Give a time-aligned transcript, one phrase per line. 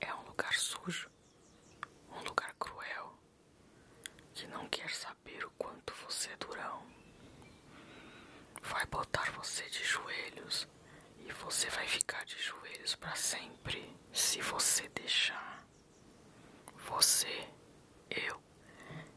[0.00, 1.10] É um lugar sujo,
[2.10, 3.14] um lugar cruel,
[4.34, 6.86] que não quer saber o quanto você é durão.
[8.62, 10.68] Vai botar você de joelhos
[11.18, 15.64] e você vai ficar de joelhos para sempre se você deixar.
[16.88, 17.48] Você,
[18.10, 18.42] eu,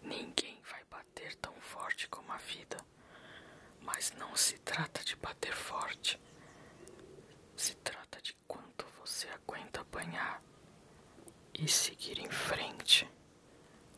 [0.02, 2.78] ninguém vai bater tão forte como a vida.
[3.82, 6.20] Mas não se trata de bater forte.
[7.56, 10.42] Se trata de quanto você aguenta apanhar
[11.54, 13.10] e seguir em frente.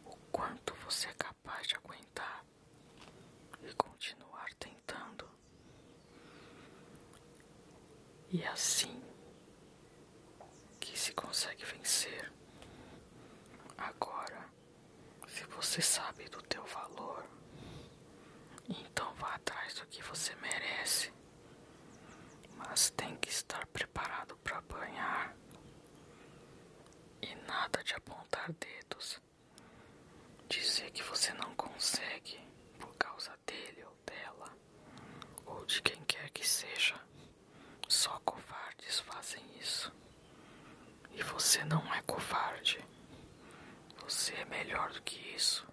[0.03, 2.43] O quanto você é capaz de aguentar
[3.63, 5.29] e continuar tentando.
[8.29, 9.01] E é assim
[10.79, 12.31] que se consegue vencer.
[13.77, 14.49] Agora,
[15.27, 17.25] se você sabe do teu valor,
[18.67, 20.84] então vá atrás do que você merece.
[27.65, 29.19] nada de apontar dedos,
[30.47, 32.39] dizer que você não consegue
[32.79, 34.55] por causa dele ou dela,
[35.47, 36.95] ou de quem quer que seja.
[37.87, 39.91] Só covardes fazem isso.
[41.11, 42.79] E você não é covarde.
[44.03, 45.65] Você é melhor do que isso.